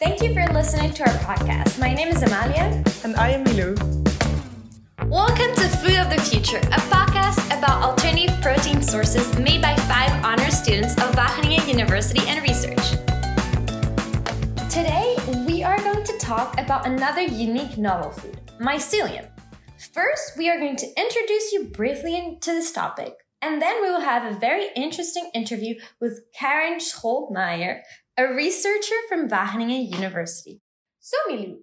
[0.00, 1.78] Thank you for listening to our podcast.
[1.78, 2.82] My name is Amalia.
[3.04, 3.76] And I am Milou.
[5.04, 10.24] Welcome to Food of the Future, a podcast about alternative protein sources made by five
[10.24, 12.92] honor students of Wageningen University and Research.
[14.72, 19.28] Today, we are going to talk about another unique novel food, mycelium.
[19.92, 23.12] First, we are going to introduce you briefly into this topic,
[23.42, 27.80] and then we will have a very interesting interview with Karin Scholtmeijer,
[28.20, 30.60] a researcher from Wageningen University.
[30.98, 31.60] So, Milou,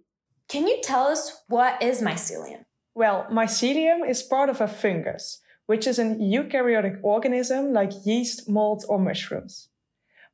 [0.49, 2.65] can you tell us what is mycelium?
[2.95, 8.83] Well, mycelium is part of a fungus, which is an eukaryotic organism like yeast, mold,
[8.89, 9.69] or mushrooms.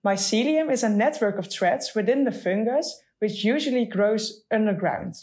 [0.05, 5.15] Mycelium is a network of threads within the fungus, which usually grows underground.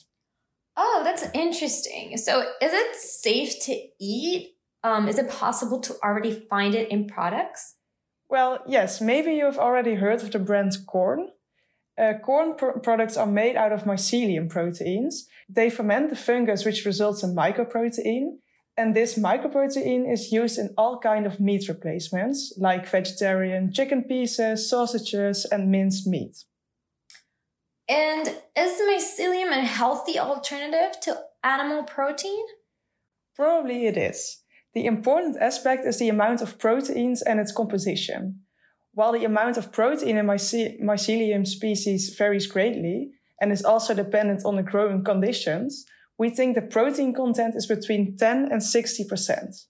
[0.77, 2.19] Oh, that's interesting.
[2.19, 4.57] So, is it safe to eat?
[4.85, 7.77] Um, is it possible to already find it in products?
[8.31, 11.31] Well, yes, maybe you've already heard of the brand Quorn.
[11.99, 15.27] Uh, Quorn pr- products are made out of mycelium proteins.
[15.49, 18.37] They ferment the fungus, which results in mycoprotein.
[18.77, 24.71] And this mycoprotein is used in all kind of meat replacements, like vegetarian chicken pieces,
[24.71, 26.45] sausages, and minced meat.
[27.89, 32.45] And is mycelium a healthy alternative to animal protein?
[33.35, 34.40] Probably it is.
[34.75, 38.41] The important aspect is the amount of proteins and its composition.
[38.93, 43.11] While the amount of protein in mycelium species varies greatly
[43.41, 45.87] and is also dependent on the growing conditions,
[46.19, 49.65] we think the protein content is between 10 and 60%.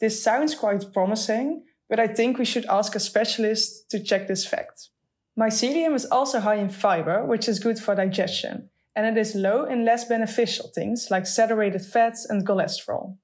[0.00, 4.46] This sounds quite promising, but I think we should ask a specialist to check this
[4.46, 4.90] fact.
[5.38, 9.64] Mycelium is also high in fiber, which is good for digestion, and it is low
[9.64, 13.16] in less beneficial things like saturated fats and cholesterol.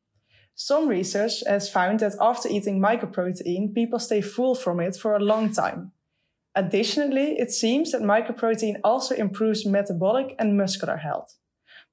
[0.55, 5.21] Some research has found that after eating mycoprotein, people stay full from it for a
[5.21, 5.93] long time.
[6.55, 11.37] Additionally, it seems that mycoprotein also improves metabolic and muscular health.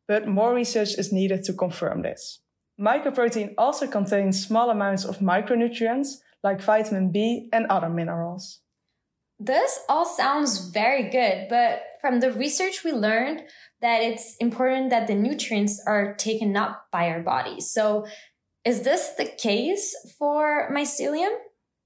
[0.07, 2.41] But more research is needed to confirm this.
[2.79, 8.59] Mycoprotein also contains small amounts of micronutrients like vitamin B and other minerals.
[9.39, 13.41] This all sounds very good, but from the research we learned
[13.81, 17.71] that it's important that the nutrients are taken up by our bodies.
[17.71, 18.05] So
[18.63, 21.35] is this the case for mycelium?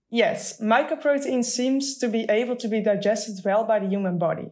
[0.09, 4.51] Yes, mycoprotein seems to be able to be digested well by the human body.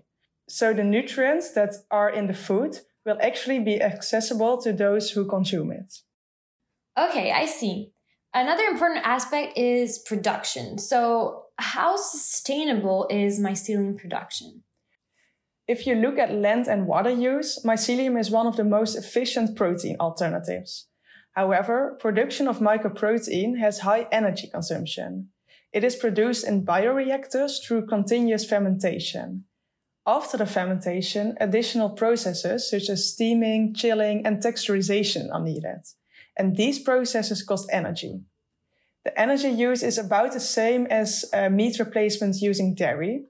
[0.50, 5.26] So the nutrients that are in the food will actually be accessible to those who
[5.26, 5.94] consume it.
[6.98, 7.92] Okay, I see.
[8.34, 10.78] Another important aspect is production.
[10.78, 14.64] So, how sustainable is mycelium production?
[15.68, 19.56] If you look at land and water use, mycelium is one of the most efficient
[19.56, 20.88] protein alternatives.
[21.34, 25.30] However, production of mycoprotein has high energy consumption.
[25.72, 29.46] It is produced in bioreactors through continuous fermentation.
[30.06, 35.82] After the fermentation, additional processes such as steaming, chilling, and texturization are needed.
[36.38, 38.22] And these processes cost energy.
[39.06, 43.26] The energy used is about the same as uh, meat replacements using dairy,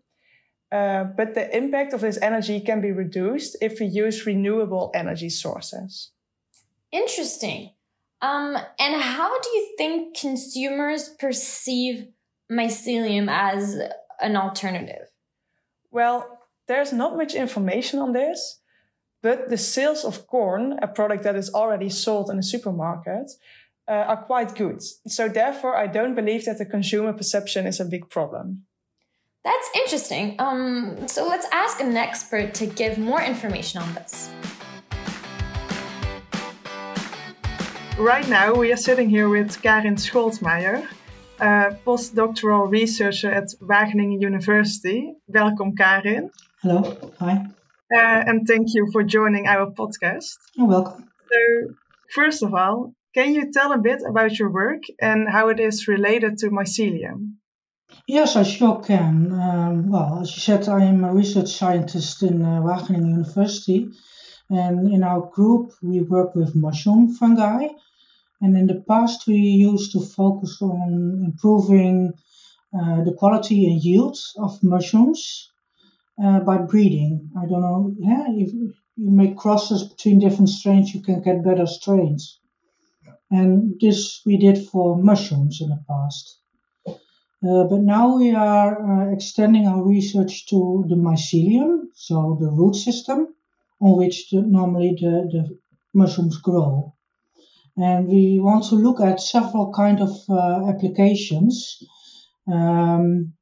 [0.72, 5.30] uh, but the impact of this energy can be reduced if we use renewable energy
[5.30, 6.12] sources.
[6.92, 7.72] Interesting.
[8.24, 12.08] Um, and how do you think consumers perceive
[12.50, 13.78] mycelium as
[14.22, 15.08] an alternative?
[15.92, 16.40] Well,
[16.70, 18.62] there's not much information on this,
[19.22, 23.30] but the sales of Quorn, a product that is already sold in a supermarket,
[23.90, 24.82] uh, are quite good.
[25.06, 28.64] So therefore, I don't believe that the consumer perception is a big problem.
[29.44, 30.38] That's interesting.
[30.40, 34.30] Um, so let's ask an expert to give more information on this.
[37.98, 40.88] Right now, we are sitting here with Karin Scholtmeijer,
[41.40, 45.14] a postdoctoral researcher at Wageningen University.
[45.28, 46.32] Welcome, Karin.
[46.64, 47.14] Hello.
[47.20, 47.46] Hi.
[47.96, 50.38] Uh, and thank you for joining our podcast.
[50.56, 51.08] You're welcome.
[51.32, 51.76] So,
[52.16, 55.88] first of all, can you tell a bit about your work and how it is
[55.88, 57.34] related to mycelium?
[58.08, 59.32] Yes, I sure can.
[59.34, 63.92] Um, well, as you said, I am a research scientist in uh, Wageningen University
[64.50, 67.68] and in our group, we work with mushroom fungi.
[68.44, 72.12] And in the past, we used to focus on improving
[72.78, 75.50] uh, the quality and yield of mushrooms
[76.22, 77.30] uh, by breeding.
[77.38, 81.66] I don't know, yeah, if you make crosses between different strains, you can get better
[81.66, 82.40] strains.
[83.32, 86.40] And this we did for mushrooms in the past.
[86.88, 92.76] Uh, but now we are uh, extending our research to the mycelium, so the root
[92.76, 93.28] system,
[93.80, 95.60] on which the, normally the, the
[95.94, 96.93] mushrooms grow.
[97.76, 101.84] And we want to look at several kind of uh, applications.
[102.52, 103.34] Um,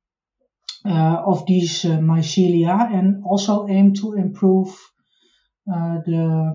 [0.86, 4.70] uh, of these uh, mycelia and also aim to improve
[5.72, 6.54] uh, the,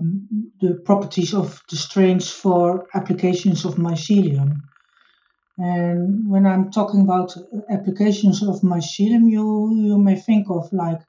[0.59, 4.57] the properties of the strains for applications of mycelium.
[5.57, 7.35] And when I'm talking about
[7.69, 10.99] applications of mycelium, you, you may think of like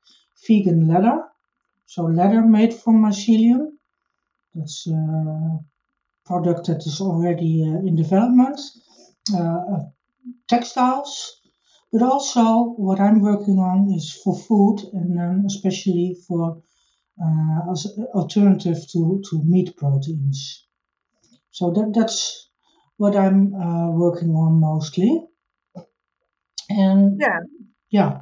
[0.46, 1.24] vegan leather,
[1.86, 3.72] so leather made from mycelium.
[4.54, 5.58] That's a
[6.28, 8.60] product that is already uh, in development.
[9.36, 9.80] Uh,
[10.48, 11.40] textiles,
[11.92, 16.62] but also what I'm working on is for food and then especially for
[17.22, 20.66] uh, as alternative to, to meat proteins.
[21.50, 22.50] So that, that's
[22.96, 25.24] what I'm uh, working on mostly.
[26.70, 27.40] And Yeah.
[27.90, 28.20] yeah,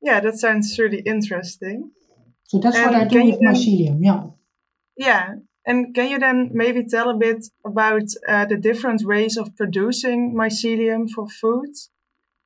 [0.00, 1.90] Yeah, that sounds really interesting.
[2.44, 3.98] so that's what I do with mycelium.
[4.00, 4.22] Yeah.
[4.96, 5.34] Yeah.
[5.68, 10.34] And can you then maybe tell a bit about uh, the different ways of producing
[10.34, 11.70] mycelium for food?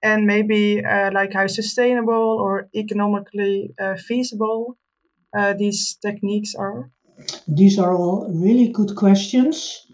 [0.02, 4.76] And maybe uh, like how sustainable or economically uh, feasible
[5.38, 6.90] uh, these techniques are?
[7.46, 9.86] These are all really good questions,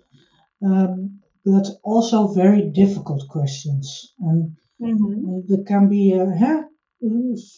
[0.65, 4.15] um, but also very difficult questions.
[4.19, 5.29] And Mm-hmm.
[5.29, 6.63] Uh, there can be uh, huh,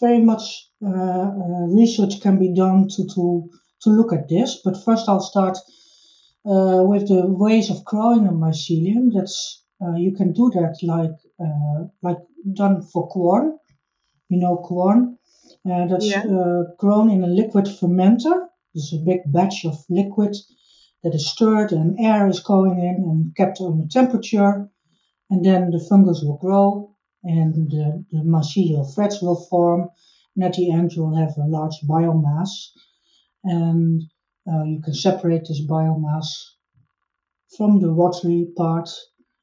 [0.00, 3.50] very much research can be done to, to
[3.82, 4.60] to look at this.
[4.64, 5.58] But first, I'll start
[6.46, 9.12] uh, with the ways of growing a mycelium.
[9.14, 12.18] That's uh, you can do that like uh, like
[12.54, 13.58] done for Quorn.
[14.28, 15.18] You know Quorn.
[15.68, 16.24] Uh, that's Yeah.
[16.24, 18.46] uh, grown in a liquid fermenter.
[18.74, 20.36] There's a big batch of liquid
[21.02, 24.70] that is stirred and air is going in and kept on a temperature.
[25.30, 26.94] And then the fungus will grow
[27.24, 29.90] and the, the mycelial threads will form.
[30.36, 32.50] And at the end, you'll have a large biomass.
[33.44, 34.02] And
[34.46, 36.26] uh, you can separate this biomass
[37.56, 38.88] from the watery part.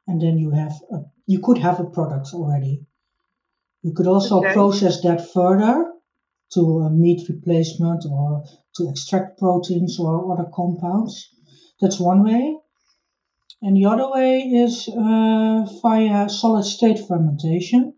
[0.08, 2.86] And then you have a, you could have a product already.
[3.82, 4.54] You could also Okay.
[4.54, 5.94] process that further
[6.54, 8.44] to a meat replacement or
[8.76, 11.30] to extract proteins or other compounds.
[11.82, 12.58] That's one way.
[13.62, 17.97] And the other way is uh, via solid state fermentation.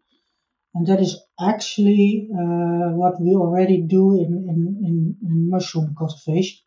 [0.75, 6.59] And that is actually uh, what we already do in, in, in, in mushroom cultivation.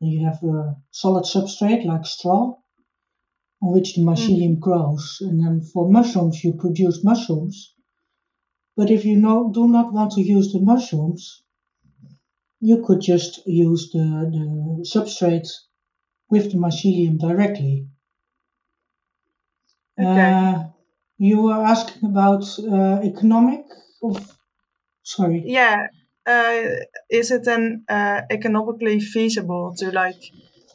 [0.00, 2.54] And you have a solid substrate like straw
[3.62, 5.18] on which the mycelium grows.
[5.20, 7.74] And then for mushrooms, you produce mushrooms.
[8.76, 11.42] But if you no, do not want to use the mushrooms,
[12.60, 15.48] you could just use the, the substrate
[16.30, 17.88] with the mycelium directly.
[19.98, 20.20] Okay.
[20.20, 20.64] Uh,
[21.18, 23.64] you were asking about uh, economic
[24.02, 24.36] of
[25.02, 25.42] sorry.
[25.46, 25.86] Yeah.
[26.26, 26.62] Uh,
[27.08, 30.20] is it then uh, economically feasible to like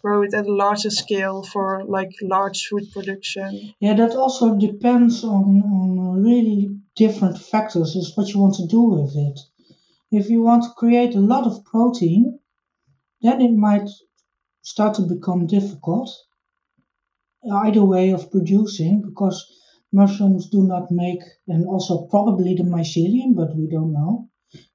[0.01, 3.73] grow it at a larger scale for like large food production?
[3.79, 7.95] Yeah, that also depends on, on really different factors.
[7.95, 9.39] Is what you want to do with it.
[10.11, 12.39] If you want to create a lot of protein,
[13.21, 13.89] then it might
[14.61, 16.09] start to become difficult.
[17.51, 19.45] Either way of producing, because
[19.91, 24.29] mushrooms do not make, and also probably the mycelium, but we don't know,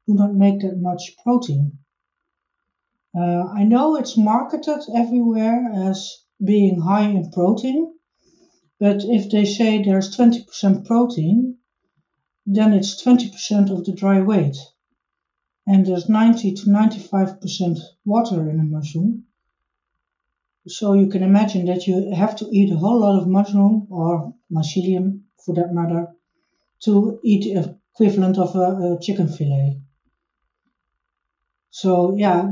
[0.07, 1.79] do not make that much protein.
[3.17, 7.95] Uh, I know it's marketed everywhere as being high in protein,
[8.79, 11.57] but if they say there's 20% protein,
[12.45, 14.57] then it's 20% of the dry weight.
[15.67, 19.26] And there's 90 to 95% water in a mushroom.
[20.67, 24.35] So you can imagine that you have to eat a whole lot of mushroom or
[24.51, 26.09] mycelium for that matter
[26.85, 27.57] to eat
[27.95, 29.81] equivalent of a, a chicken fillet.
[31.71, 32.51] So yeah,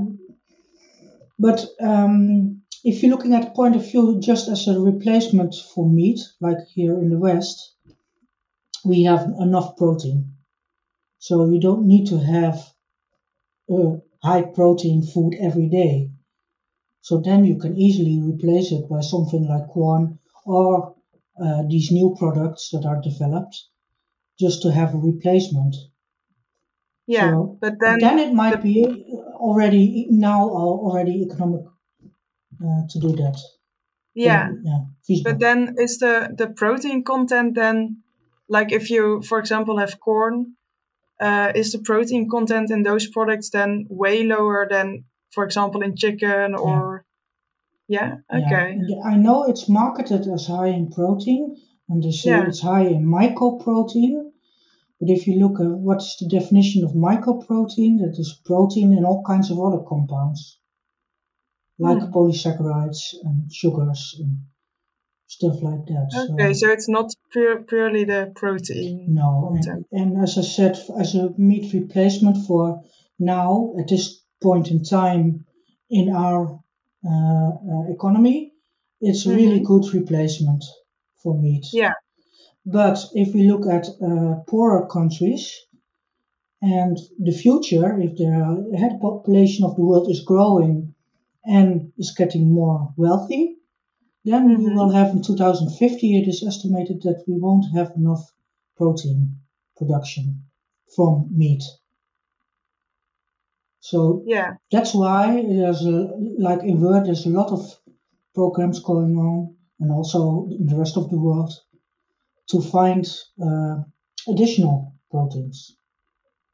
[1.38, 6.21] but um, if you're looking at point of view just as a replacement for meat,
[6.40, 7.75] like here in the West,
[8.85, 10.35] we have enough protein.
[11.18, 12.61] So you don't need to have
[13.71, 16.11] a high protein food every day.
[17.04, 20.96] So then you can easily replace it by something like Quorn or
[21.38, 23.56] uh, these new products that are developed
[24.40, 25.76] just to have a replacement.
[27.06, 28.76] Yeah, So but then then it might the- be
[29.34, 31.64] already now already economic
[32.64, 33.37] uh, to do that.
[34.14, 35.30] yeah, yeah, feasible.
[35.30, 38.02] but then is the the protein content then
[38.49, 40.56] like if you for example have Quorn,
[41.20, 45.96] uh, is the protein content in those products then way lower than for example in
[45.96, 46.93] chicken or yeah,
[47.88, 51.56] Yeah, okay, and I know it's marketed as high in protein,
[51.88, 52.46] and they say Yeah.
[52.46, 54.30] it's high in mycoprotein.
[55.00, 59.22] But if you look at what's the definition of mycoprotein, that is protein in all
[59.24, 60.58] kinds of other compounds,
[61.78, 62.12] like Hmm.
[62.12, 64.16] polysaccharides and sugars.
[64.20, 64.38] And
[65.26, 66.28] stuff like that.
[66.30, 69.06] Okay, so, so it's not pure, purely the protein.
[69.14, 72.82] No, and, and, as I said, as a meat replacement for
[73.18, 75.44] now at this point in time
[75.90, 76.60] in our
[77.90, 78.52] economy,
[79.00, 79.37] it's a mm-hmm.
[79.37, 80.64] really good replacement
[81.23, 81.66] for meat.
[81.73, 81.94] Yeah.
[82.66, 85.52] But if we look at uh, poorer countries
[86.62, 90.94] and the future, if the head population of the world is growing
[91.44, 93.56] and is getting more wealthy,
[94.25, 94.64] then mm-hmm.
[94.64, 98.32] we will have in 2050, it is estimated that we won't have enough
[98.76, 99.37] protein
[99.76, 100.44] production
[100.96, 101.62] from meat.
[103.84, 107.60] So yeah, that's why there's a, like in World, there's a lot of
[108.34, 111.52] programs going on, and also in the rest of the world,
[112.48, 113.06] to find
[113.38, 113.82] uh,
[114.26, 115.76] additional proteins.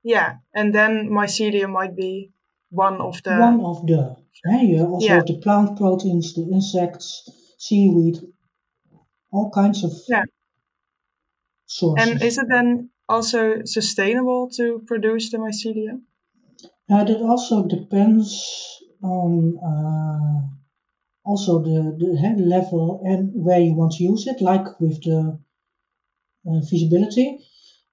[0.02, 2.32] Yeah, and then mycelium might be
[2.70, 4.16] one of the one of the.
[4.44, 5.14] Yeah, you also yeah.
[5.14, 8.18] have the plant proteins, the insects, seaweed,
[9.30, 10.24] all kinds of yeah.
[11.66, 12.08] sources.
[12.08, 16.09] And is it then also sustainable to produce the mycelium?
[16.90, 20.40] Uh, that also depends on uh,
[21.24, 25.38] also the, the head level and where you want to use it, like with the
[26.48, 27.38] uh, feasibility,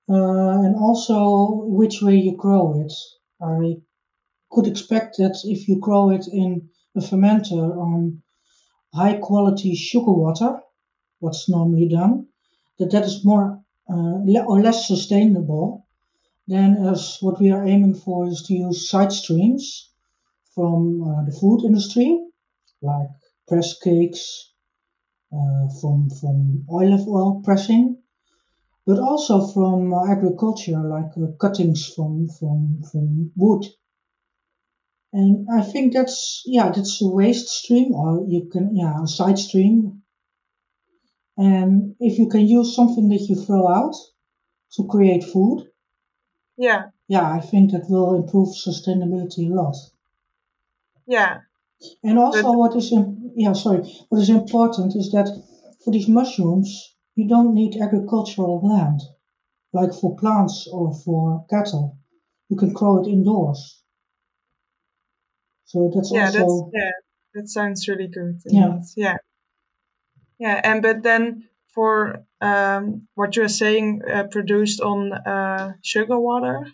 [0.10, 2.94] uh, and also which way you grow it.
[3.40, 3.76] I
[4.50, 8.24] could expect that if you grow it in a fermenter on
[8.96, 10.60] high quality sugar water,
[11.20, 12.28] what's normally done,
[12.80, 15.87] that that is more uh, or less sustainable
[16.48, 19.92] then as what we are aiming for is to use side streams
[20.56, 22.20] from uh, the food industry,
[22.82, 23.10] like
[23.48, 24.54] press cakes,
[25.34, 27.98] uh, from, from olive oil pressing,
[28.86, 33.66] but also from uh, agriculture, like uh, cuttings from, from, from wood.
[35.12, 39.38] And I think that's, yeah, that's a waste stream, or you can, yeah, a side
[39.38, 40.04] stream.
[41.38, 43.96] And if you can use something that you throw out
[44.74, 45.67] to create food,
[46.58, 46.90] yeah.
[47.08, 49.76] Yeah, I think that will improve sustainability a lot.
[51.06, 51.40] Yeah.
[52.04, 52.94] And also, but, what is
[53.36, 55.30] yeah, sorry, what is important is that
[55.86, 59.02] for these mushrooms, you don't need agricultural land,
[59.74, 61.98] like for plants or for cattle.
[62.50, 63.84] You can grow it indoors.
[65.66, 66.92] So that's yeah, also that's, yeah,
[67.36, 68.42] that sounds really good.
[68.46, 69.18] Yeah, yeah,
[70.40, 70.62] yeah.
[70.64, 76.68] And but then for um, what you're saying uh, produced on uh, sugar water,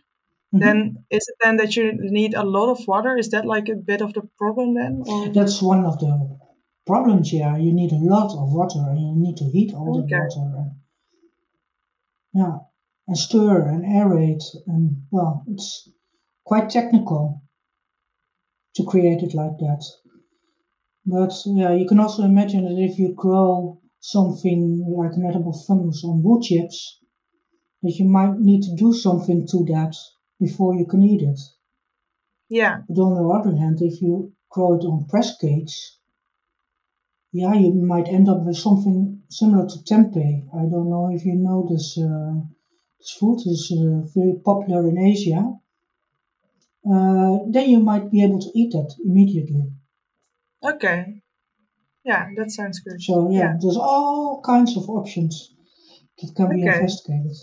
[0.53, 0.59] mm-hmm.
[0.59, 3.17] then is it then that you need a lot of water?
[3.17, 5.03] Is that like a bit of the problem then?
[5.05, 5.29] Or?
[5.29, 6.37] That's one of the
[6.85, 7.31] problems.
[7.31, 10.07] Yeah, you need a lot of water, and you need to heat all okay.
[10.09, 10.57] the water.
[10.57, 10.71] And,
[12.33, 12.57] yeah,
[13.07, 15.89] and stir and aerate, and well, it's
[16.45, 17.41] quite technical
[18.75, 19.85] to create it like that.
[21.05, 26.03] But yeah, you can also imagine that if you grow something like an edible fungus
[26.03, 26.99] on wood chips,
[27.81, 29.95] that you might need to do something to that
[30.41, 31.39] before you can eat it.
[32.49, 32.81] Yeah.
[32.89, 35.97] But on the other hand, if you grow it on press cakes,
[37.31, 40.49] yeah, you might end up with something similar to tempeh.
[40.53, 41.97] I don't know if you know this.
[41.97, 42.41] Uh,
[42.99, 45.41] this food is uh, very popular in Asia.
[46.85, 49.71] Uh, then you might be able to eat that immediately.
[50.61, 51.22] Okay.
[52.03, 53.01] Yeah, that sounds good.
[53.01, 53.53] So yeah, yeah.
[53.61, 55.53] there's all kinds of options
[56.21, 57.37] that can be investigated.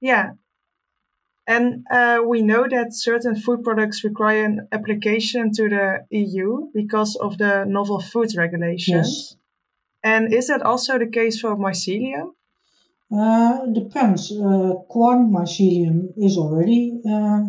[0.00, 0.30] Yeah.
[1.46, 7.16] And uh, we know that certain food products require an application to the EU because
[7.16, 9.08] of the novel food regulations.
[9.08, 9.36] Yes.
[10.04, 12.32] And is that also the case for mycelium?
[13.10, 14.30] Uh, depends.
[14.30, 17.44] Uh, Quorn mycelium is already uh,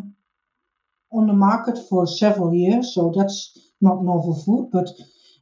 [1.12, 4.70] on the market for several years, so that's not novel food.
[4.72, 4.88] But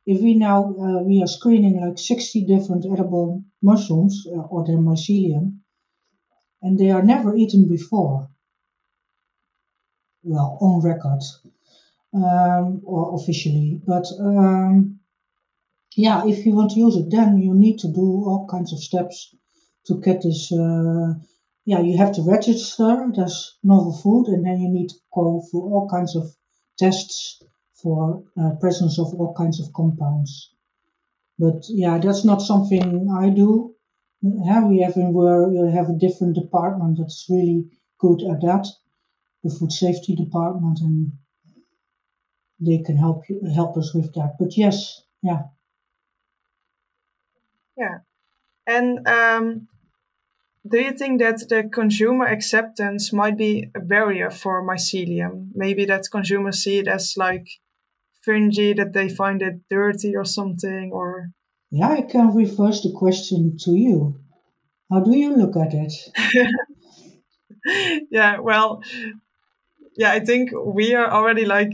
[0.07, 4.77] if we now uh, we are screening like 60 different edible mushrooms uh, or their
[4.77, 5.59] mycelium
[6.61, 8.29] and they are never eaten before.
[10.23, 11.23] Well on record
[12.13, 13.81] um, or officially.
[13.85, 14.99] But um,
[15.97, 18.79] yeah if you want to use it then you need to do all kinds of
[18.79, 19.35] steps
[19.87, 21.13] to get this uh,
[21.65, 25.65] yeah you have to register as novel food and then you need to go through
[25.71, 26.25] all kinds of
[26.77, 27.41] tests
[27.81, 30.51] for uh, presence of all kinds of compounds.
[31.39, 33.75] But yeah, that's not something I do.
[34.21, 37.69] Yeah, we have in where we have a different department that's really
[37.99, 38.67] good at that,
[39.43, 41.11] the food safety department, and
[42.59, 44.37] they can help you, help us with that.
[44.39, 45.43] But yes, yeah.
[47.77, 47.99] Yeah,
[48.65, 49.67] and um,
[50.67, 55.49] do you think that the consumer acceptance might be a barrier for mycelium?
[55.53, 57.47] Maybe that consumers see it as like
[58.27, 61.31] fungi that they find it dirty or something or
[61.71, 64.19] Yeah, I can reverse the question to you.
[64.89, 65.93] How do you look at it?
[68.11, 68.81] yeah, well,
[69.97, 71.73] yeah, I think we are already like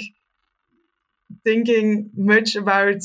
[1.43, 3.01] thinking much about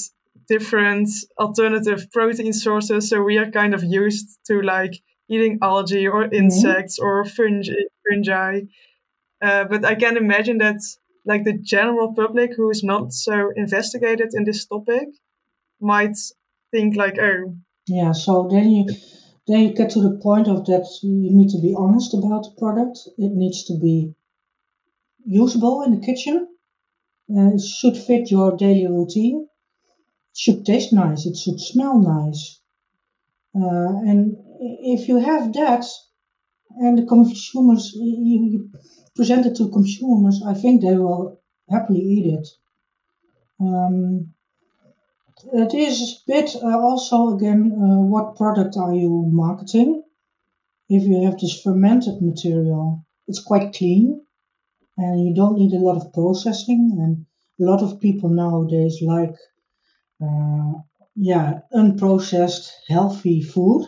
[0.49, 3.09] different alternative protein sources.
[3.09, 4.95] So we are kind of used to like
[5.29, 6.35] eating algae or mm-hmm.
[6.35, 7.09] insects mm-hmm.
[7.09, 7.73] or fungi.
[8.09, 8.61] fungi.
[9.41, 10.81] Uh, but I can imagine that
[11.29, 15.09] like the general public who is not so investigated in this topic
[15.79, 16.17] might
[16.73, 17.55] think like, oh.
[17.87, 18.87] Yeah, so then you
[19.47, 22.55] then you get to the point of that you need to be honest about the
[22.59, 22.99] product.
[23.19, 24.15] It needs to be
[25.25, 26.49] usable in the kitchen.
[27.31, 29.47] Uh, it should fit your daily routine.
[30.33, 31.27] It should taste nice.
[31.27, 32.61] It should smell nice.
[33.55, 35.85] Uh, and if you have that,
[36.81, 38.71] and the consumers, you,
[39.15, 42.49] present it to consumers, I think they will happily eat it.
[43.61, 44.35] Um,
[45.53, 50.03] it is a bit uh, also again uh, what product are you marketing?
[50.89, 54.23] If you have this fermented material, it's quite clean
[54.97, 56.97] and you don't need a lot of processing.
[56.99, 57.27] And
[57.61, 59.35] a lot of people nowadays like,
[60.23, 60.73] uh,
[61.15, 63.87] yeah, unprocessed healthy food.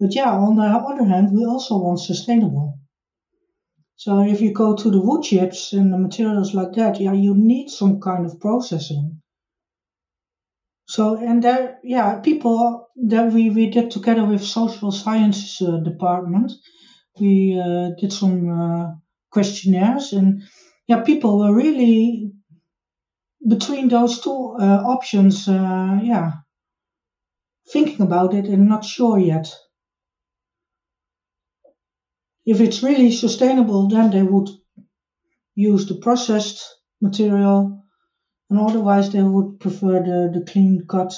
[0.00, 2.78] But yeah, on the other hand, we also want sustainable.
[3.96, 7.34] So if you go to the wood chips and the materials like that, yeah, you
[7.34, 9.20] need some kind of processing.
[10.88, 16.52] So and there, yeah, people that we we did together with social sciences uh, department,
[17.20, 18.94] we uh, did some uh,
[19.30, 20.42] questionnaires and
[20.88, 22.32] yeah, people were really
[23.48, 26.32] between those two uh, options, uh, yeah,
[27.70, 29.54] thinking about it and not sure yet.
[32.46, 34.48] If it's really sustainable, then they would
[35.56, 36.64] use the processed
[37.00, 37.84] material
[38.48, 41.12] and otherwise they would prefer the, the clean cut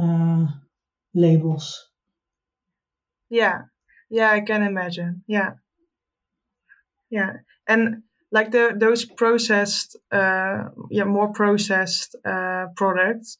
[0.00, 0.46] uh,
[1.14, 1.88] labels.
[3.28, 3.62] Yeah,
[4.08, 5.24] yeah, I can imagine.
[5.26, 5.54] Yeah,
[7.10, 7.32] yeah,
[7.66, 8.02] and
[8.32, 13.36] like the those processed, uh, yeah, more processed uh, products.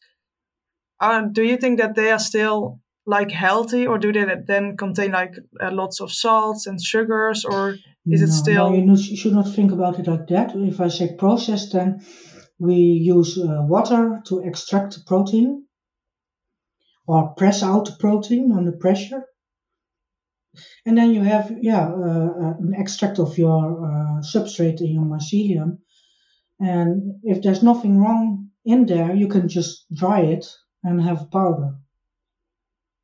[1.32, 5.34] Do you think that they are still like healthy, or do they then contain like
[5.60, 8.70] uh, lots of salts and sugars, or is it still?
[8.70, 10.54] No, you should not think about it like that.
[10.56, 12.04] If I say processed, then
[12.58, 15.66] we use uh, water to extract the protein
[17.06, 19.24] or press out the protein under pressure.
[20.84, 25.04] And then you have, yeah, uh, uh, an extract of your uh, substrate in your
[25.04, 25.78] mycelium.
[26.58, 30.46] And if there's nothing wrong in there, you can just dry it
[30.82, 31.74] and have powder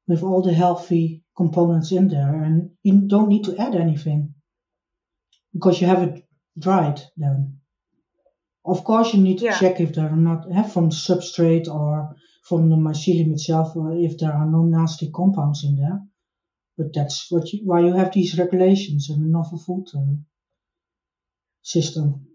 [0.09, 2.43] with all the healthy components in there.
[2.43, 4.35] And you don't need to add anything
[5.53, 6.25] because you have it
[6.59, 7.59] dried then.
[8.65, 9.59] Of course, you need to yeah.
[9.59, 14.19] check if there are not have from substrate or from the mycelium itself, or if
[14.19, 16.01] there are no nasty compounds in there.
[16.77, 20.15] But that's what you, why you have these regulations in the novel food uh,
[21.62, 22.27] system.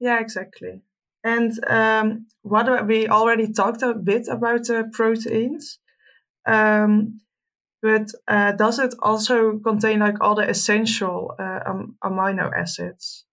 [0.00, 0.82] Yeah, exactly.
[1.22, 5.78] And um, what we already talked a bit about the proteins,
[6.46, 7.20] um,
[7.82, 11.60] but uh, does it also contain like all the essential uh,
[12.02, 13.26] amino acids?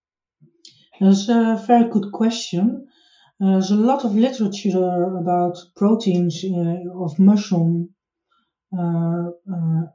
[0.99, 2.87] That's a very good question.
[3.41, 6.43] Uh, there's a lot of literature about proteins
[6.93, 7.95] of mushroom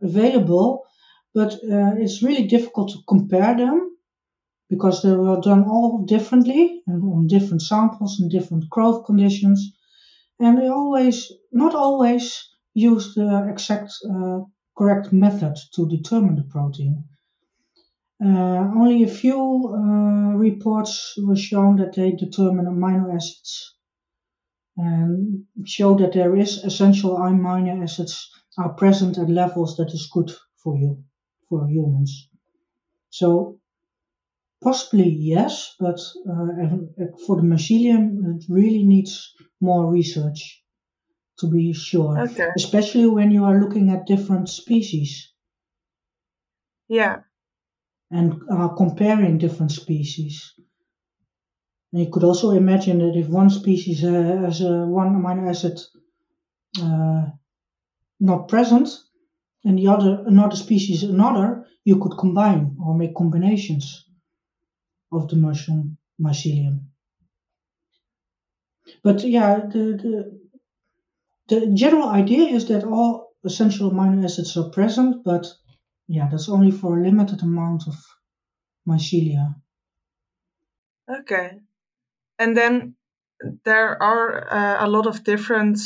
[0.03, 0.85] available,
[1.35, 3.97] but it's really difficult to compare them
[4.71, 9.73] because they were done all differently and on different samples and different growth conditions,
[10.41, 14.41] and they always, not always, use the exact uh,
[14.77, 17.05] correct method to determine the protein.
[18.23, 23.75] Uh, only a few uh, reports were shown that they determine amino acids
[24.77, 30.31] and show that there is essential amino acids are present at levels that is good
[30.63, 31.03] for you,
[31.49, 32.29] for humans.
[33.11, 33.59] So
[34.63, 35.99] possibly yes, but
[36.31, 36.77] uh,
[37.27, 40.63] for the mycelium, it really needs more research
[41.39, 42.49] to be sure, okay.
[42.57, 45.33] especially when you are looking at different species.
[46.89, 47.23] Yeah,
[48.11, 50.55] and are comparing different species.
[51.93, 55.81] And you could also imagine that if one species uh, has a one amino acid
[56.83, 57.31] uh,
[58.21, 58.89] not present,
[59.65, 64.05] and the other another species another, you could combine or make combinations
[65.13, 66.81] of the mushroom mycelium.
[69.03, 70.41] But yeah, the, the
[71.49, 75.47] the general idea is that all essential amino acids are present, but
[76.09, 77.95] yeah, that's only for a limited amount of
[78.89, 79.55] mycelia.
[81.09, 81.59] Okay.
[82.39, 82.97] And then
[83.65, 85.79] there are uh, a lot of different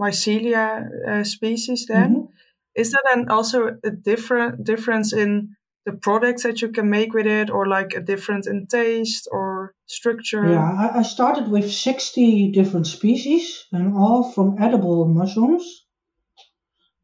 [0.00, 1.86] mycelia uh, species.
[1.86, 2.26] Then mm-hmm.
[2.74, 7.26] is there then also a different difference in the products that you can make with
[7.26, 9.53] it, or like a difference in taste or
[9.86, 10.46] structure?
[10.48, 15.86] Yeah, I, I started with sixty different species, and all from edible mushrooms,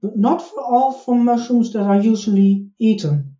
[0.02, 3.36] but not for all from mushrooms that are usually eaten.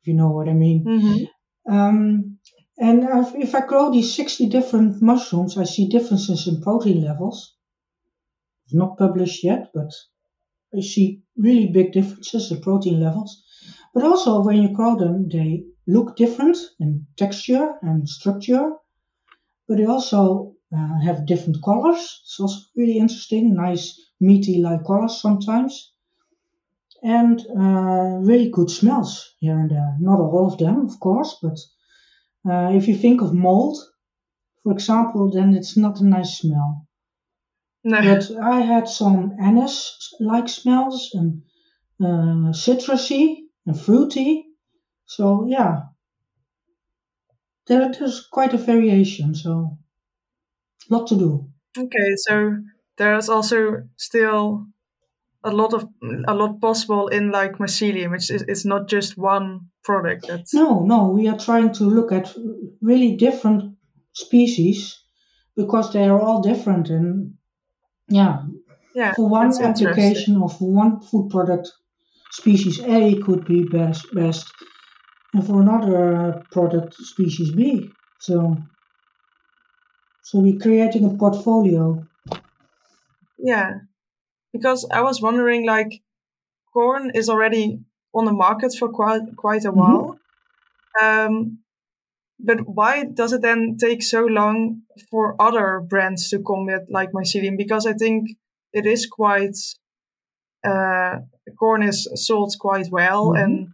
[0.00, 0.84] If you know what I mean.
[0.84, 1.72] Mm-hmm.
[1.72, 2.38] Um,
[2.78, 3.04] and
[3.36, 7.54] if I grow these 60 different mushrooms, I see differences in protein levels.
[8.72, 9.92] Not published yet, but
[10.76, 13.44] I see really big differences in protein levels.
[13.94, 18.70] But also, when you grow them, they look different in texture and structure,
[19.68, 22.20] but they also uh, have different colors.
[22.24, 25.92] It's also really interesting, nice meaty like colors sometimes.
[27.02, 29.96] And uh, really good smells here and there.
[30.00, 31.58] Not all of them, of course, but
[32.48, 33.76] uh, if you think of mold,
[34.62, 36.86] for example, then it's not a nice smell.
[37.84, 38.00] No.
[38.00, 41.42] But I had some anise-like smells and
[42.00, 44.46] uh, citrusy and fruity.
[45.16, 45.80] So yeah,
[47.66, 49.34] there, there's quite a variation.
[49.34, 49.76] So
[50.90, 51.48] a lot to do.
[51.78, 52.56] Okay, so
[52.96, 54.66] there's also still
[55.44, 55.86] a lot of
[56.26, 58.14] a lot possible in like mycelium.
[58.14, 60.28] It's it's not just one product.
[60.28, 60.54] That's...
[60.54, 62.34] No, no, we are trying to look at
[62.80, 63.76] really different
[64.12, 64.98] species
[65.56, 67.34] because they are all different and
[68.08, 68.44] yeah.
[68.94, 71.70] Yeah, for one application of one food product,
[72.30, 74.52] species A could be best, best,
[75.32, 77.90] and for another product, species B.
[78.18, 78.56] So,
[80.22, 82.04] so we're creating a portfolio.
[83.38, 83.72] Yeah,
[84.52, 86.02] because I was wondering, like,
[86.72, 87.80] Quorn is already
[88.14, 89.78] on the market for quite quite a mm-hmm.
[89.78, 90.18] while.
[91.00, 91.58] Um,
[92.38, 97.12] but why does it then take so long for other brands to come with like
[97.12, 97.56] mycelium?
[97.56, 98.30] Because I think
[98.72, 99.56] it is quite
[100.64, 101.20] uh,
[101.58, 103.42] Quorn is sold quite well mm-hmm.
[103.42, 103.68] and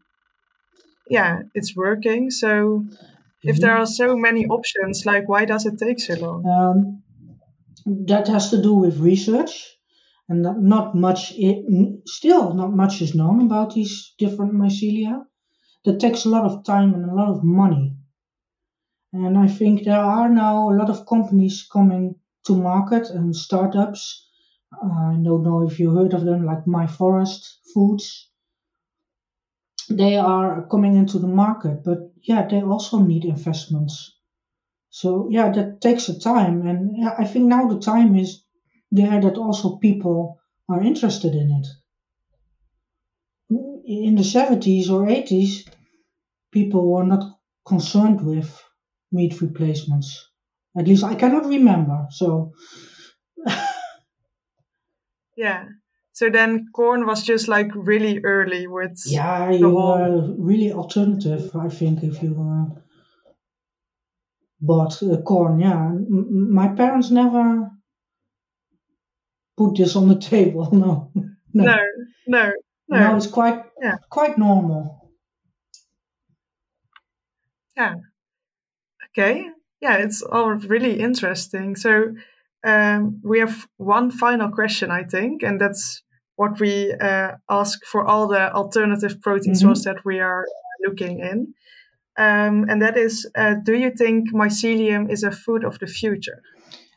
[1.10, 2.30] yeah, it's working.
[2.30, 3.48] So mm-hmm.
[3.48, 6.46] if there are so many options, like why does it take so long?
[6.46, 7.02] Um,
[8.06, 9.78] that has to do with research
[10.28, 11.64] and not much It,
[12.06, 15.24] still not much is known about these different mycelia
[15.84, 17.96] that takes a lot of time and a lot of money
[19.12, 22.14] and i think there are now a lot of companies coming
[22.46, 24.28] to market and startups
[24.82, 28.27] i don't know if you heard of them like my forest foods
[29.90, 34.16] they are coming into the market but yeah they also need investments
[34.90, 38.42] so yeah that takes a time and yeah, i think now the time is
[38.90, 41.66] there that also people are interested in it.
[43.84, 45.64] In the 70s or 80s,
[46.50, 48.62] people were not concerned with
[49.10, 50.28] meat replacements.
[50.76, 52.06] At least I cannot remember.
[52.10, 52.52] So,
[55.36, 55.68] yeah.
[56.18, 60.34] So then Quorn was just like really early with yeah, you whole...
[60.36, 61.54] really alternative.
[61.54, 62.80] I think if you uh,
[64.60, 65.86] bought uh, Quorn, yeah.
[65.86, 67.70] M- my parents never
[69.56, 70.68] put this on the table.
[70.72, 71.12] No,
[71.54, 71.76] no,
[72.26, 72.52] no,
[72.88, 72.98] no.
[72.98, 73.16] no.
[73.16, 73.98] it's quite yeah.
[74.10, 75.12] quite normal.
[77.76, 77.94] Yeah.
[79.10, 79.46] Okay.
[79.80, 81.76] Yeah, it's all really interesting.
[81.76, 82.14] So
[82.64, 86.02] um, we have one final question, I think, and that's
[86.38, 89.66] what we uh, ask for all the alternative protein mm-hmm.
[89.66, 90.46] sources that we are
[90.86, 91.52] looking in.
[92.16, 96.40] Um, and that is, uh, do you think mycelium is a food of the future?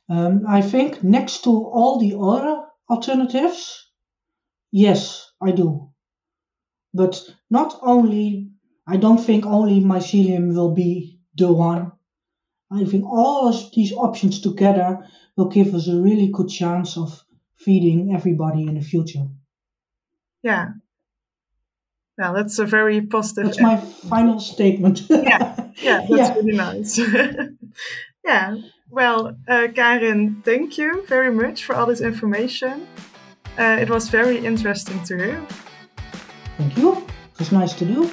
[0.09, 3.89] Um, I think next to all the other alternatives,
[4.71, 5.89] yes, I do.
[6.93, 8.51] But not only,
[8.87, 11.93] I don't think only mycelium will be the one.
[12.71, 14.99] I think all of these options together
[15.35, 17.23] will give us a really good chance of
[17.63, 19.27] feeding everybody in the future.
[20.43, 20.69] Yeah.
[22.19, 23.45] Yeah, that's a very positive.
[23.45, 23.77] That's my
[24.09, 25.03] final statement.
[25.09, 26.33] yeah, yeah, that's yeah.
[26.35, 26.97] really nice.
[28.25, 28.55] yeah,
[28.89, 32.85] well, uh, Karin, thank you very much for all this information.
[33.57, 35.47] Uh, it was very interesting to hear.
[36.57, 36.97] Thank you.
[36.97, 38.11] It was nice to do.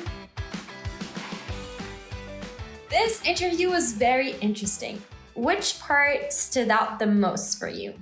[2.88, 5.02] This interview was very interesting.
[5.34, 7.94] Which part stood out the most for you?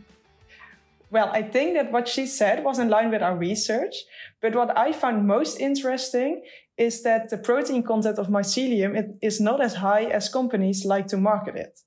[1.10, 3.94] Well, I think that what she said was in line with our research.
[4.42, 6.42] But what I found most interesting
[6.76, 11.16] is that the protein content of mycelium is not as high as companies like to
[11.16, 11.78] market it.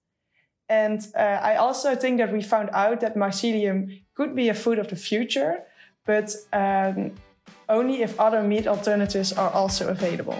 [0.67, 4.79] And uh, I also think that we found out that mycelium could be a food
[4.79, 5.63] of the future,
[6.05, 7.13] but um,
[7.67, 10.37] only if other meat alternatives are also available.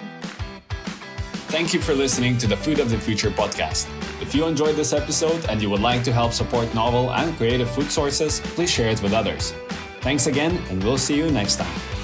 [1.50, 3.88] Thank you for listening to the Food of the Future podcast.
[4.22, 7.70] If you enjoyed this episode and you would like to help support novel and creative
[7.70, 9.54] food sources, please share it with others.
[10.02, 11.99] Thanks again, and we'll see you next time.